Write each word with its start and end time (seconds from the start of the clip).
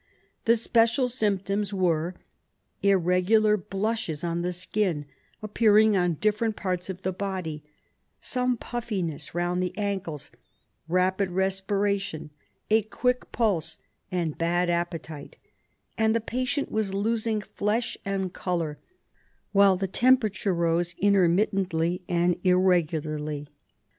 The 0.45 0.57
special 0.57 1.09
symptoms 1.09 1.75
were 1.75 2.15
irregular 2.81 3.55
blushes 3.55 4.23
on 4.23 4.41
the 4.41 4.51
skin, 4.51 5.05
appearing 5.43 5.95
on 5.95 6.15
different 6.15 6.55
parts 6.55 6.89
of 6.89 7.03
the 7.03 7.13
body, 7.13 7.61
some 8.19 8.57
puffiness 8.57 9.35
round 9.35 9.61
the 9.61 9.77
ankles, 9.77 10.31
rapid 10.87 11.29
respiration, 11.29 12.31
a 12.71 12.81
quick 12.81 13.31
pulse 13.31 13.77
and 14.11 14.35
bad 14.35 14.71
appetite, 14.71 15.37
and 15.99 16.15
the 16.15 16.19
patient 16.19 16.71
was 16.71 16.95
losing 16.95 17.39
flesh 17.41 17.95
and 18.03 18.33
colour, 18.33 18.79
while 19.51 19.77
the 19.77 19.87
temperature 19.87 20.55
rose 20.55 20.95
intermittently 20.97 22.01
and 22.09 22.37
irregularly. 22.43 23.47